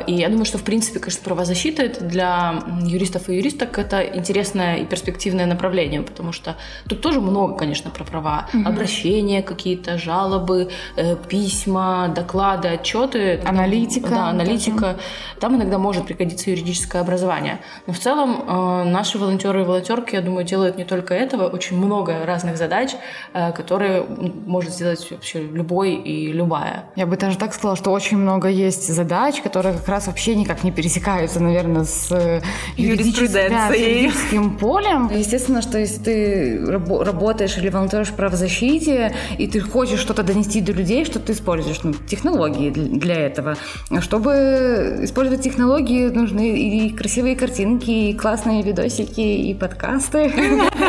и 0.07 0.13
я 0.13 0.29
думаю, 0.29 0.45
что, 0.45 0.59
в 0.59 0.63
принципе, 0.63 1.01
конечно, 1.01 1.25
правозащита 1.25 1.83
это 1.83 2.05
для 2.05 2.63
юристов 2.83 3.29
и 3.29 3.37
юристок 3.37 3.79
это 3.79 4.03
интересное 4.03 4.77
и 4.77 4.85
перспективное 4.85 5.47
направление, 5.47 6.03
потому 6.03 6.33
что 6.33 6.57
тут 6.89 7.01
тоже 7.01 7.21
много, 7.21 7.57
конечно, 7.57 7.91
про 7.91 8.05
права. 8.05 8.47
Угу. 8.53 8.69
Обращения 8.69 9.43
какие-то, 9.43 9.97
жалобы, 9.99 10.71
э, 10.97 11.17
письма, 11.29 12.13
доклады, 12.15 12.69
отчеты. 12.69 13.41
Аналитика. 13.45 14.11
Да, 14.11 14.29
аналитика. 14.29 14.81
Даже. 14.81 14.99
Там 15.41 15.57
иногда 15.57 15.79
может 15.79 16.07
пригодиться 16.07 16.51
юридическое 16.51 17.01
образование. 17.03 17.61
Но 17.87 17.93
в 17.95 17.99
целом 17.99 18.45
э, 18.47 18.85
наши 18.85 19.19
волонтеры 19.19 19.63
и 19.63 19.65
волонтерки, 19.65 20.15
я 20.15 20.21
думаю, 20.21 20.45
делают 20.45 20.77
не 20.77 20.85
только 20.85 21.15
этого, 21.15 21.49
очень 21.49 21.79
много 21.79 22.27
разных 22.27 22.57
задач, 22.57 22.91
э, 23.33 23.53
которые 23.53 24.05
может 24.47 24.73
сделать 24.73 25.11
вообще 25.11 25.43
любой 25.43 25.95
и 25.95 26.33
любая. 26.33 26.85
Я 26.97 27.07
бы 27.07 27.17
даже 27.17 27.39
так 27.39 27.55
сказала, 27.55 27.77
что 27.77 27.91
очень 27.93 28.19
много 28.19 28.49
есть 28.49 28.93
задач, 28.93 29.41
которые 29.41 29.54
как 29.63 29.89
раз 29.89 30.07
вообще 30.07 30.35
никак 30.35 30.65
не 30.65 30.73
пересекаются, 30.73 31.41
наверное, 31.41 31.85
с 31.85 32.11
э, 32.11 32.41
юридическим 32.77 34.57
полем. 34.57 35.11
Естественно, 35.15 35.63
что 35.63 35.79
если 35.79 36.03
ты 36.03 36.67
работаешь 36.67 37.57
или 37.59 37.69
волонтеришь 37.69 38.09
в 38.09 38.15
правозащите, 38.15 39.15
и 39.39 39.47
ты 39.47 39.61
хочешь 39.61 40.01
что-то 40.01 40.23
донести 40.23 40.61
до 40.61 40.73
людей, 40.73 41.05
что 41.05 41.21
ты 41.21 41.33
используешь 41.33 41.83
ну, 41.83 41.93
технологии 41.93 42.71
для 42.71 43.15
этого. 43.15 43.57
Чтобы 44.01 45.01
использовать 45.03 45.43
технологии, 45.43 46.09
нужны 46.09 46.59
и 46.59 46.91
красивые 46.91 47.37
картинки, 47.37 47.91
и 47.91 48.15
классные 48.15 48.63
видосики, 48.63 49.21
и 49.21 49.55
подкасты 49.55 50.33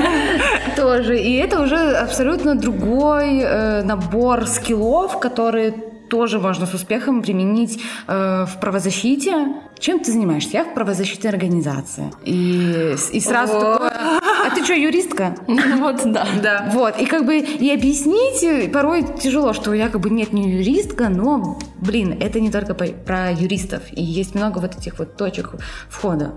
тоже. 0.76 1.20
И 1.20 1.34
это 1.36 1.62
уже 1.62 1.96
абсолютно 1.96 2.56
другой 2.56 3.40
э, 3.40 3.84
набор 3.84 4.48
скиллов, 4.48 5.20
которые 5.20 5.74
тоже 6.16 6.40
можно 6.40 6.66
с 6.66 6.74
успехом 6.74 7.22
применить 7.22 7.78
э, 8.08 8.46
в 8.46 8.60
правозащите. 8.62 9.48
Чем 9.78 10.00
ты 10.00 10.14
занимаешься? 10.14 10.52
Я 10.54 10.64
в 10.64 10.74
правозащитной 10.74 11.30
организации. 11.30 12.10
И, 12.24 12.96
и 13.12 13.20
сразу 13.20 13.60
такое... 13.60 13.92
А 13.92 14.56
ты 14.56 14.64
что, 14.64 14.74
юристка? 14.74 15.36
Ну 15.48 15.82
вот, 15.82 16.02
да. 16.06 16.26
да. 16.42 16.70
Вот, 16.72 17.02
и 17.02 17.06
как 17.06 17.26
бы 17.26 17.38
и 17.38 17.70
объяснить 17.70 18.72
порой 18.72 19.06
тяжело, 19.22 19.52
что 19.52 19.74
я 19.74 19.90
как 19.90 20.00
бы 20.00 20.10
нет, 20.10 20.32
не 20.32 20.52
юристка, 20.52 21.10
но, 21.10 21.60
блин, 21.82 22.16
это 22.18 22.40
не 22.40 22.50
только 22.50 22.74
про 22.74 23.32
юристов. 23.34 23.82
И 23.92 24.02
есть 24.02 24.36
много 24.36 24.60
вот 24.60 24.78
этих 24.78 24.98
вот 25.00 25.18
точек 25.18 25.56
входа. 25.90 26.32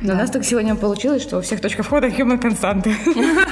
Но 0.00 0.08
да. 0.08 0.14
у 0.14 0.16
нас 0.16 0.30
так 0.30 0.44
сегодня 0.44 0.76
получилось, 0.76 1.22
что 1.22 1.38
у 1.38 1.40
всех 1.40 1.60
точка 1.60 1.82
входа 1.82 2.06
human 2.06 2.38
константы. 2.38 2.94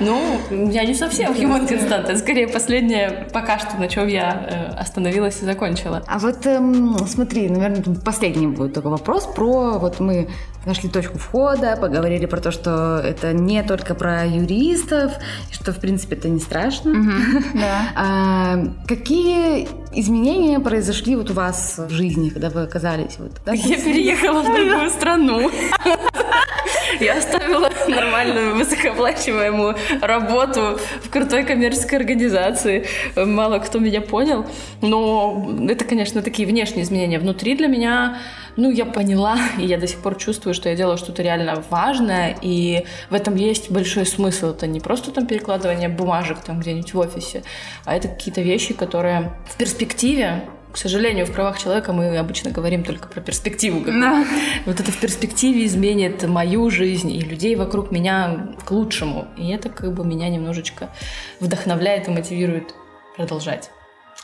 Ну, 0.00 0.40
я 0.70 0.84
не 0.84 0.94
совсем 0.94 1.32
human 1.32 1.66
константа. 1.68 2.16
Скорее, 2.16 2.48
последнее 2.48 3.28
пока 3.32 3.58
что, 3.58 3.76
на 3.76 3.86
чем 3.86 4.08
я 4.08 4.72
э, 4.74 4.80
остановилась 4.80 5.42
и 5.42 5.44
закончила. 5.44 6.02
А 6.06 6.18
вот 6.18 6.46
эм, 6.46 6.96
смотри, 7.06 7.48
наверное, 7.48 7.82
последний 7.96 8.46
будет 8.46 8.72
такой 8.72 8.92
вопрос 8.92 9.26
про... 9.26 9.78
Вот 9.78 10.00
мы 10.00 10.28
нашли 10.66 10.88
точку 10.88 11.18
входа, 11.18 11.76
поговорили 11.80 12.26
про 12.26 12.40
то, 12.40 12.50
что 12.50 12.98
это 12.98 13.32
не 13.32 13.62
только 13.62 13.94
про 13.94 14.26
юристов, 14.26 15.12
что, 15.50 15.72
в 15.72 15.78
принципе, 15.78 16.16
это 16.16 16.28
не 16.28 16.40
страшно. 16.40 16.94
Да. 17.54 17.82
А, 17.94 18.58
какие 18.86 19.68
изменения 19.92 20.60
произошли 20.60 21.16
вот 21.16 21.30
у 21.30 21.34
вас 21.34 21.76
в 21.78 21.90
жизни, 21.90 22.30
когда 22.30 22.48
вы 22.48 22.62
оказались 22.62 23.16
вот? 23.18 23.32
Я 23.46 23.76
переехала 23.76 24.42
в 24.42 24.54
другую 24.54 24.90
страну. 24.90 25.50
Я 27.00 27.18
оставила 27.18 27.70
нормальную, 27.88 28.56
высокооплачиваемую 28.56 29.76
работу 30.02 30.78
в 31.02 31.10
крутой 31.10 31.44
коммерческой 31.44 31.96
организации. 31.96 32.86
Мало 33.16 33.58
кто 33.58 33.78
меня 33.78 34.00
понял. 34.00 34.46
Но 34.82 35.50
это, 35.68 35.84
конечно, 35.84 36.22
такие 36.22 36.46
внешние 36.46 36.84
изменения. 36.84 37.18
Внутри 37.18 37.54
для 37.56 37.68
меня, 37.68 38.18
ну, 38.56 38.70
я 38.70 38.84
поняла, 38.84 39.38
и 39.58 39.64
я 39.64 39.78
до 39.78 39.86
сих 39.86 40.00
пор 40.00 40.16
чувствую, 40.16 40.52
что 40.52 40.68
я 40.68 40.76
делаю 40.76 40.98
что-то 40.98 41.22
реально 41.22 41.62
важное, 41.70 42.36
и 42.42 42.84
в 43.08 43.14
этом 43.14 43.36
есть 43.36 43.70
большой 43.70 44.04
смысл. 44.04 44.50
Это 44.50 44.66
не 44.66 44.80
просто 44.80 45.10
там 45.10 45.26
перекладывание 45.26 45.88
бумажек 45.88 46.40
там 46.40 46.60
где-нибудь 46.60 46.92
в 46.92 46.98
офисе, 46.98 47.42
а 47.84 47.96
это 47.96 48.08
какие-то 48.08 48.42
вещи, 48.42 48.74
которые 48.74 49.32
в 49.48 49.56
перспективе 49.56 50.42
к 50.72 50.76
сожалению, 50.76 51.26
в 51.26 51.32
правах 51.32 51.58
человека 51.58 51.92
мы 51.92 52.16
обычно 52.16 52.50
говорим 52.50 52.84
только 52.84 53.08
про 53.08 53.20
перспективу. 53.20 53.84
Да. 53.84 54.24
Вот 54.66 54.80
это 54.80 54.90
в 54.92 54.98
перспективе 54.98 55.64
изменит 55.66 56.22
мою 56.26 56.70
жизнь 56.70 57.10
и 57.10 57.20
людей 57.20 57.56
вокруг 57.56 57.90
меня 57.90 58.54
к 58.64 58.70
лучшему. 58.70 59.28
И 59.36 59.50
это 59.50 59.68
как 59.68 59.92
бы 59.92 60.04
меня 60.04 60.28
немножечко 60.28 60.90
вдохновляет 61.40 62.08
и 62.08 62.10
мотивирует 62.10 62.74
продолжать. 63.16 63.70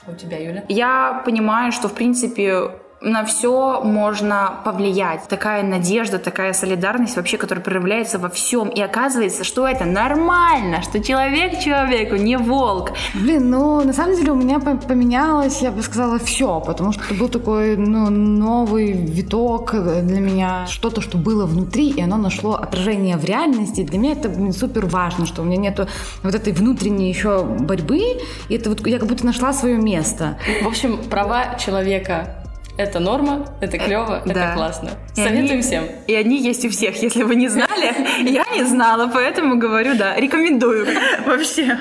У 0.06 0.14
тебя, 0.14 0.38
Юля? 0.38 0.64
Я 0.68 1.22
понимаю, 1.24 1.72
что, 1.72 1.88
в 1.88 1.94
принципе, 1.94 2.70
на 3.00 3.24
все 3.24 3.82
можно 3.82 4.60
повлиять. 4.64 5.28
Такая 5.28 5.62
надежда, 5.62 6.18
такая 6.18 6.52
солидарность 6.52 7.16
вообще, 7.16 7.36
которая 7.36 7.62
проявляется 7.62 8.18
во 8.18 8.28
всем. 8.28 8.68
И 8.68 8.80
оказывается, 8.80 9.44
что 9.44 9.66
это 9.66 9.84
нормально, 9.84 10.82
что 10.82 11.02
человек 11.02 11.60
человеку 11.60 12.16
не 12.16 12.36
волк. 12.38 12.92
Блин, 13.14 13.50
ну 13.50 13.84
на 13.84 13.92
самом 13.92 14.16
деле 14.16 14.32
у 14.32 14.34
меня 14.36 14.58
поменялось, 14.60 15.60
я 15.60 15.70
бы 15.70 15.82
сказала, 15.82 16.18
все, 16.18 16.60
потому 16.60 16.92
что 16.92 17.04
это 17.04 17.14
был 17.14 17.28
такой 17.28 17.76
ну, 17.76 18.08
новый 18.08 18.92
виток 18.92 19.72
для 19.72 20.20
меня, 20.20 20.66
что-то, 20.66 21.00
что 21.00 21.18
было 21.18 21.44
внутри, 21.46 21.90
и 21.90 22.00
оно 22.00 22.16
нашло 22.16 22.54
отражение 22.54 23.16
в 23.16 23.24
реальности. 23.24 23.82
Для 23.82 23.98
меня 23.98 24.12
это 24.12 24.28
блин, 24.28 24.52
супер 24.52 24.86
важно, 24.86 25.26
что 25.26 25.42
у 25.42 25.44
меня 25.44 25.58
нету 25.58 25.86
вот 26.22 26.34
этой 26.34 26.52
внутренней 26.52 27.08
еще 27.08 27.44
борьбы, 27.44 28.00
и 28.48 28.54
это 28.54 28.70
вот 28.70 28.86
я 28.86 28.98
как 28.98 29.08
будто 29.08 29.26
нашла 29.26 29.52
свое 29.52 29.76
место. 29.76 30.38
В 30.62 30.66
общем, 30.66 30.98
права 31.10 31.56
человека 31.58 32.45
Это 32.76 33.00
норма, 33.00 33.46
это 33.60 33.78
клево, 33.78 34.22
да. 34.26 34.30
это 34.30 34.54
классно. 34.54 34.90
И 35.14 35.20
Советуем 35.20 35.52
они, 35.52 35.62
всем. 35.62 35.84
И 36.06 36.14
они 36.14 36.42
есть 36.42 36.64
у 36.66 36.68
всех. 36.68 37.02
Если 37.02 37.22
вы 37.22 37.34
не 37.36 37.48
знали, 37.48 37.94
я 38.28 38.44
не 38.54 38.64
знала, 38.64 39.10
поэтому 39.12 39.58
говорю, 39.58 39.96
да, 39.96 40.14
рекомендую 40.16 40.86
вообще. 41.26 41.78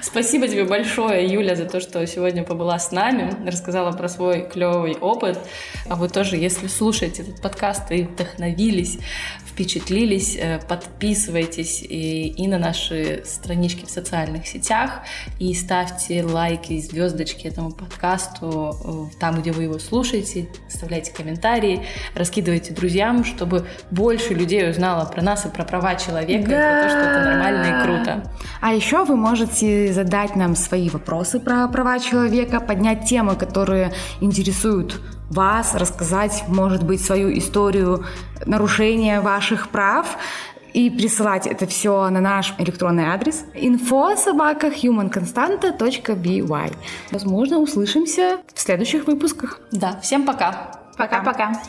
Спасибо 0.00 0.48
тебе 0.48 0.64
большое, 0.64 1.26
Юля, 1.26 1.54
за 1.54 1.66
то, 1.66 1.80
что 1.80 2.06
сегодня 2.06 2.44
побыла 2.44 2.78
с 2.78 2.92
нами, 2.92 3.34
рассказала 3.46 3.92
про 3.92 4.08
свой 4.08 4.48
клевый 4.48 4.94
опыт. 4.94 5.38
А 5.88 5.96
вы 5.96 6.08
тоже, 6.08 6.36
если 6.36 6.66
слушаете 6.66 7.22
этот 7.22 7.42
подкаст 7.42 7.90
и 7.90 8.04
вдохновились, 8.04 8.98
впечатлились, 9.54 10.36
э, 10.36 10.60
подписывайтесь 10.68 11.82
и, 11.82 12.28
и 12.28 12.48
на 12.48 12.58
наши 12.58 13.22
странички 13.24 13.84
в 13.84 13.90
социальных 13.90 14.46
сетях 14.48 15.02
и 15.38 15.54
ставьте 15.54 16.24
лайки, 16.24 16.80
звездочки 16.80 17.46
этому 17.46 17.70
подкасту 17.70 19.10
э, 19.12 19.18
там, 19.20 19.40
где 19.40 19.52
вы 19.52 19.64
его 19.74 19.78
слушаете, 19.78 20.48
оставляйте 20.66 21.12
комментарии, 21.12 21.84
раскидывайте 22.14 22.72
друзьям, 22.72 23.24
чтобы 23.24 23.66
больше 23.90 24.34
людей 24.34 24.70
узнало 24.70 25.04
про 25.06 25.22
нас 25.22 25.44
и 25.46 25.48
про 25.48 25.64
права 25.64 25.94
человека, 25.96 26.48
да. 26.48 26.56
и 26.56 26.82
про 26.82 26.88
то, 26.88 26.88
что 26.88 27.10
это 27.10 27.30
нормально 27.30 27.66
и 27.66 27.84
круто. 27.84 28.32
А 28.60 28.72
еще 28.72 29.04
вы 29.04 29.16
можете 29.16 29.92
задать 29.92 30.36
нам 30.36 30.56
свои 30.56 30.88
вопросы 30.88 31.40
про 31.40 31.68
права 31.68 31.98
человека, 31.98 32.60
поднять 32.60 33.06
темы, 33.06 33.36
которые 33.36 33.92
интересуют 34.20 35.00
вас, 35.30 35.74
рассказать, 35.74 36.44
может 36.48 36.84
быть, 36.84 37.04
свою 37.04 37.36
историю 37.36 38.04
нарушения 38.46 39.20
ваших 39.20 39.70
прав 39.70 40.18
и 40.74 40.90
присылать 40.90 41.46
это 41.46 41.66
все 41.66 42.10
на 42.10 42.20
наш 42.20 42.52
электронный 42.58 43.04
адрес 43.04 43.44
info 43.54 44.16
собака 44.16 44.66
humanconstanta.by. 44.66 46.72
Возможно, 47.10 47.58
услышимся 47.58 48.38
в 48.52 48.60
следующих 48.60 49.06
выпусках. 49.06 49.60
Да, 49.70 49.98
всем 50.02 50.26
пока. 50.26 50.72
Пока-пока. 50.96 51.60